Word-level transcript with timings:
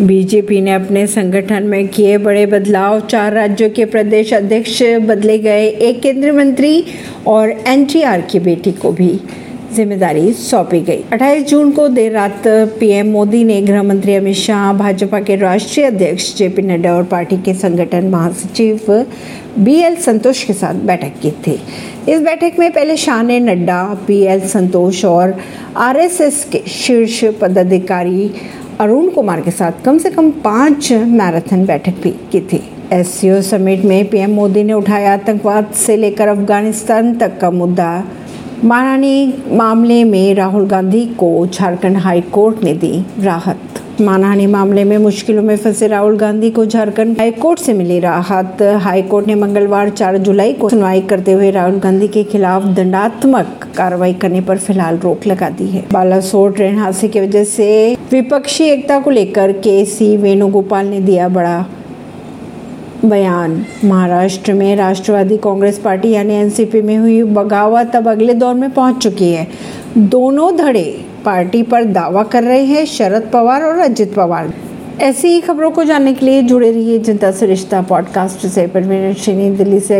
BJP 0.00 0.60
ने 0.60 0.72
अपने 0.72 1.06
संगठन 1.06 1.62
में 1.62 1.88
किए 1.88 2.16
बड़े 2.18 2.44
बदलाव। 2.46 3.00
चार 3.00 3.32
राज्यों 3.32 3.68
के 3.70 3.84
प्रदेश 3.84 4.32
अध्यक्ष 4.34 4.82
बदले 5.02 5.38
गए, 5.38 5.66
एक 5.66 6.00
केंद्रीय 6.02 6.32
मंत्री 6.32 6.84
और 7.26 7.50
एनटीआर 7.50 8.20
की 8.20 8.38
बेटी 8.40 8.72
को 8.72 8.92
भी 8.92 9.18
ज़िम्मेदारी 9.74 10.32
सौंपी 10.32 10.80
गई। 10.80 11.02
28 11.12 11.44
जून 11.48 11.70
को 11.72 11.86
देर 11.88 12.12
रात 12.12 12.42
पीएम 12.80 13.10
मोदी 13.10 13.42
ने 13.44 13.60
गृह 13.62 13.82
मंत्री 13.82 14.14
अमित 14.14 14.36
शाह, 14.36 14.72
भाजपा 14.72 15.20
के 15.20 15.36
राष्ट्रीय 15.36 15.86
अध्यक्ष 15.86 16.34
जेपी 16.36 16.62
नड्डा 16.62 16.94
और 16.94 17.04
पार्टी 17.04 17.36
के 17.36 17.54
संगठन 17.54 18.08
महासचिव 18.08 19.06
बी 19.58 19.74
एल 19.74 19.96
संतोष 19.96 20.42
के 20.44 20.52
साथ 20.52 20.74
बैठक 20.86 21.20
की 21.22 21.30
थी। 21.46 21.58
इस 22.08 22.20
बैठक 22.20 22.58
में 22.58 22.70
पहले 22.72 22.96
शाह 22.96 23.22
ने 23.22 23.38
नड्डा 23.40 23.82
बी 24.06 24.20
एल 24.24 24.40
संतोष 24.48 25.04
और 25.04 25.34
आरएसएस 25.76 26.44
के 26.52 26.62
शीर्ष 26.68 27.24
पदाधिकारी 27.40 28.30
अरुण 28.82 29.08
कुमार 29.10 29.40
के 29.40 29.50
साथ 29.50 29.72
कम 29.84 29.98
से 29.98 30.10
कम 30.10 30.30
पाँच 30.44 30.92
मैराथन 30.92 31.64
बैठक 31.66 32.00
भी 32.02 32.10
की 32.10 32.40
थी। 32.40 32.60
एस 32.92 33.20
समिट 33.50 33.84
में 33.84 34.08
पीएम 34.08 34.30
मोदी 34.30 34.62
ने 34.64 34.72
उठाया 34.72 35.12
आतंकवाद 35.12 35.70
से 35.76 35.96
लेकर 35.96 36.28
अफ़गानिस्तान 36.28 37.14
तक 37.18 37.38
का 37.40 37.50
मुद्दा। 37.50 37.92
मानहानि 38.64 39.34
मामले 39.52 40.02
में 40.04 40.34
राहुल 40.34 40.66
गांधी 40.66 41.04
को 41.14 41.46
झारखंड 41.46 41.96
हाई 41.96 42.20
कोर्ट 42.20 42.64
ने 42.64 42.74
दी 42.74 43.04
राहत। 43.18 43.71
मानहानि 44.02 44.46
मामले 44.46 44.84
में 44.84 44.96
मुश्किलों 44.98 45.42
में 45.42 45.56
फंसे 45.56 45.86
राहुल 45.88 46.16
गांधी 46.18 46.50
को 46.50 46.64
झारखंड 46.66 47.18
हाई 47.18 47.30
कोर्ट 47.32 47.58
से 47.58 47.72
मिली 47.72 47.98
राहत। 48.00 48.62
हाईकोर्ट 48.82 49.26
ने 49.26 49.34
मंगलवार 49.34 49.90
4 49.90 50.16
जुलाई 50.18 50.52
को 50.52 50.68
सुनवाई 50.68 51.00
करते 51.02 51.32
हुए 51.32 51.50
राहुल 51.50 51.78
गांधी 51.78 52.08
के 52.08 52.24
खिलाफ 52.24 52.64
दंडात्मक 52.76 53.68
कार्रवाई 53.76 54.14
करने 54.14 54.40
पर 54.40 54.58
फ़िलहाल 54.58 54.98
रोक 54.98 55.26
लगा 55.26 55.50
दी 55.50 55.66
है। 55.66 55.84
बालासोर 55.92 56.52
ट्रेन 56.52 56.78
हादसे 56.78 57.08
की 57.08 57.20
वजह 57.20 57.44
से 57.44 57.68
विपक्षी 58.12 58.64
एकता 58.64 58.98
को 59.00 59.10
लेकर 59.10 59.52
के 59.58 59.84
सी 59.84 60.16
वेणुगोपाल 60.16 60.86
ने 60.86 61.00
दिया 61.00 61.28
बड़ा 61.28 61.64
बयान। 63.04 63.66
महाराष्ट्र 63.84 64.52
में 64.52 64.76
राष्ट्रवादी 64.76 65.36
कांग्रेस 65.36 65.78
पार्टी 65.78 66.10
यानी 66.10 66.34
एनसीपी 66.34 66.82
में 66.82 66.96
हुई 66.96 67.22
बगावत 67.22 67.96
अब 67.96 68.08
अगले 68.08 68.34
दौर 68.34 68.54
में 68.54 68.70
पहुँच 68.70 68.96
चुकी 68.96 69.32
है। 69.32 69.48
दोनों 69.98 70.56
धड़े 70.56 71.04
पार्टी 71.24 71.62
पर 71.62 71.84
दावा 71.84 72.22
कर 72.22 72.42
रहे 72.42 72.64
हैं 72.64 72.86
शरद 72.86 73.30
पवार 73.32 73.62
और 73.62 73.78
अजित 73.78 74.14
पवार। 74.14 74.54
ऐसी 75.00 75.28
ही 75.28 75.40
खबरों 75.40 75.70
को 75.70 75.84
जानने 75.84 76.14
के 76.14 76.26
लिए 76.26 76.42
जुड़े 76.42 76.70
रहिए 76.70 76.98
जनता 76.98 77.30
से 77.30 77.46
रिश्ता 77.46 77.82
पॉडकास्ट 77.82 78.46
से। 78.46 78.66
परवीन 78.66 79.56
दिल्ली 79.56 79.80
से 79.80 79.90